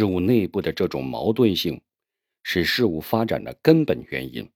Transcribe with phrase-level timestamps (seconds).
[0.00, 1.78] 事物内部的这种矛盾性，
[2.42, 4.50] 是事物发展的根本原因。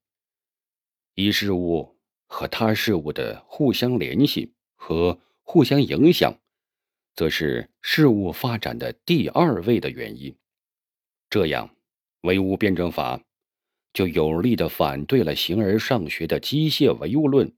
[1.16, 6.34] 一事物和他事物的互相联系和互相影响，
[7.14, 10.34] 则是事物发展的第二位的原因。
[11.28, 11.76] 这样，
[12.22, 13.22] 唯物辩证法
[13.92, 17.54] 就有力的反对了形而上学的机械唯物论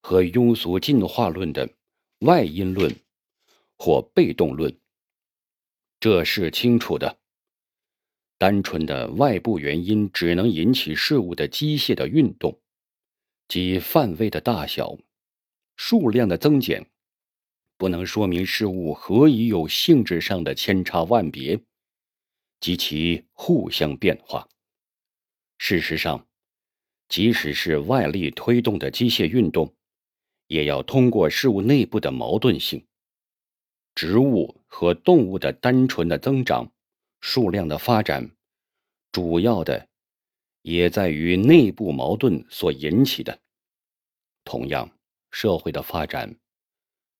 [0.00, 1.68] 和庸俗进化论的
[2.20, 2.94] 外因论
[3.76, 4.72] 或被动论。
[6.04, 7.18] 这是清楚的。
[8.36, 12.60] 单纯的外部原因只能引起事物的机械的运动，
[13.48, 14.98] 即范围的大小、
[15.76, 16.90] 数量的增减，
[17.78, 21.58] 不能说明事物何以有性质上的千差万别
[22.60, 24.46] 及其互相变化。
[25.56, 26.26] 事实上，
[27.08, 29.74] 即使是外力推动的机械运动，
[30.48, 32.84] 也要通过事物内部的矛盾性。
[33.94, 36.72] 植物和动物的单纯的增长、
[37.20, 38.28] 数量的发展，
[39.12, 39.88] 主要的
[40.62, 43.40] 也在于内部矛盾所引起的。
[44.44, 44.90] 同样，
[45.30, 46.36] 社会的发展，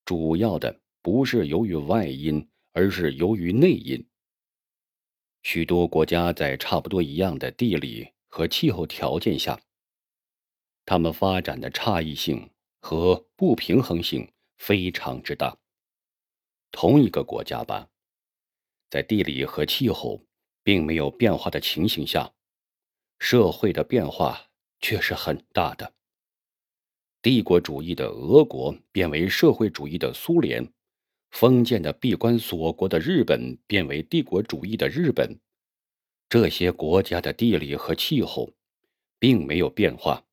[0.05, 4.05] 主要的不是由于外因，而是由于内因。
[5.44, 9.61] 许多国家在差不多一样的地理和气候条件下，
[10.84, 15.56] 它们发展的差异性和不平衡性非常之大。
[16.77, 17.89] 同一个国家吧，
[18.91, 20.27] 在地理和气候
[20.64, 22.34] 并没有变化的情形下，
[23.20, 24.48] 社会的变化
[24.80, 25.95] 却是很大的。
[27.22, 30.69] 帝国主义的俄国变为社会主义的苏联，
[31.30, 35.39] 封建的闭关锁国的日本变为帝国主义的日本，
[36.28, 38.52] 这些国家的地理和气候
[39.20, 40.25] 并没有变化。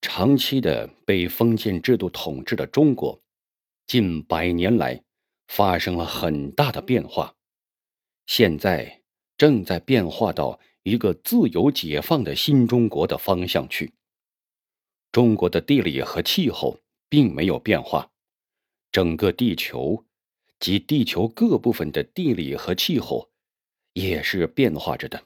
[0.00, 3.22] 长期的被封建制度统治的中国。
[3.88, 5.02] 近百年来，
[5.46, 7.34] 发生了很大的变化，
[8.26, 9.00] 现在
[9.38, 13.94] 正在变化到一个自由解放的新中国的方向去。
[15.10, 18.10] 中国的地理和气候并没有变化，
[18.92, 20.04] 整个地球
[20.60, 23.30] 及地球各部分的地理和气候
[23.94, 25.24] 也是变化着的，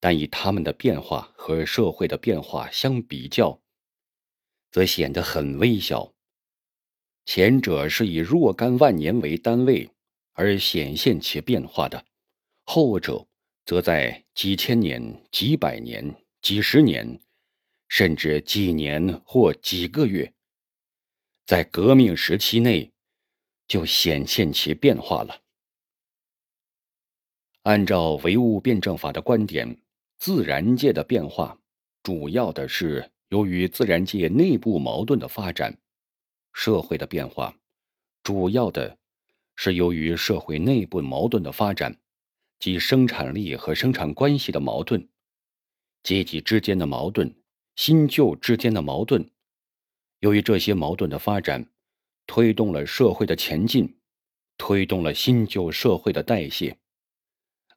[0.00, 3.62] 但以他们的变化和社会的变化相比较，
[4.72, 6.12] 则显得很微小。
[7.26, 9.88] 前者是以若干万年为单位
[10.32, 12.04] 而显现其变化的，
[12.64, 13.26] 后者
[13.64, 17.20] 则在几千年、几百年、几十年，
[17.88, 20.32] 甚至几年或几个月，
[21.46, 22.90] 在革命时期内
[23.68, 25.42] 就显现其变化了。
[27.62, 29.78] 按照唯物辩证法的观点，
[30.18, 31.60] 自然界的变化
[32.02, 35.79] 主要的是由于自然界内部矛盾的发展。
[36.52, 37.56] 社会的变化，
[38.22, 38.98] 主要的
[39.56, 41.96] 是由于社会内部矛盾的发展，
[42.58, 45.08] 即生产力和生产关系的矛盾、
[46.02, 47.34] 阶级之间的矛盾、
[47.76, 49.30] 新旧之间的矛盾。
[50.18, 51.66] 由于这些矛盾的发展，
[52.26, 53.96] 推动了社会的前进，
[54.58, 56.76] 推动了新旧社会的代谢。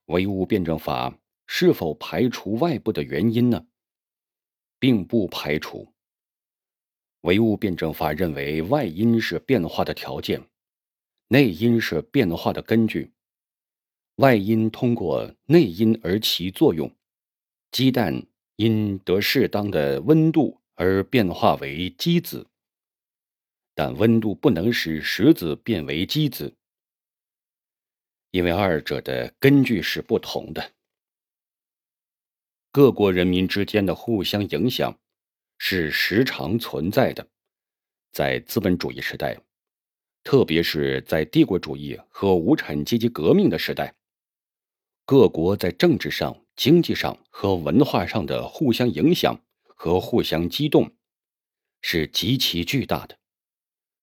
[0.07, 1.17] 唯物辩证法
[1.47, 3.65] 是否排除外部的原因呢？
[4.79, 5.92] 并不排除。
[7.23, 10.41] 唯物辩证法认为，外因是变化的条件，
[11.29, 13.13] 内因是变化的根据。
[14.17, 16.93] 外因通过内因而起作用，
[17.71, 18.25] 鸡蛋
[18.57, 22.45] 因得适当的温度而变化为鸡子，
[23.73, 26.53] 但温度不能使石子变为鸡子，
[28.31, 30.73] 因为二者的根据是不同的。
[32.73, 34.99] 各国人民之间的互相影响。
[35.65, 37.25] 是时常存在的，
[38.11, 39.39] 在资本主义时代，
[40.21, 43.95] 特别是在帝国主义和无产阶级革命的时代，
[45.05, 50.91] 各国在政治上、经济上和文化上的互相影响和互相激动，
[51.79, 53.17] 是极其巨大的。